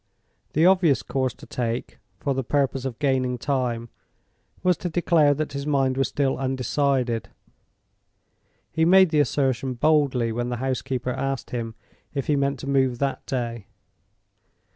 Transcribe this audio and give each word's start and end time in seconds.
The 0.53 0.65
obvious 0.65 1.03
course 1.03 1.35
to 1.35 1.45
take, 1.45 1.99
for 2.17 2.33
the 2.33 2.43
purpose 2.43 2.85
of 2.85 2.97
gaining 2.97 3.37
time, 3.37 3.89
was 4.63 4.75
to 4.77 4.89
declare 4.89 5.35
that 5.35 5.53
his 5.53 5.67
mind 5.67 5.95
was 5.95 6.07
still 6.07 6.39
undecided. 6.39 7.29
He 8.71 8.83
made 8.83 9.11
the 9.11 9.19
assertion 9.19 9.75
boldly 9.75 10.31
when 10.31 10.49
the 10.49 10.55
housekeeper 10.57 11.11
asked 11.11 11.51
him 11.51 11.75
if 12.15 12.25
he 12.25 12.35
meant 12.35 12.57
to 12.61 12.67
move 12.67 12.97
that 12.97 13.23
day. 13.27 13.67